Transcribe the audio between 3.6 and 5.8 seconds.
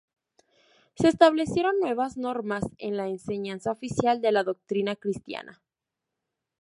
oficial de la doctrina cristiana.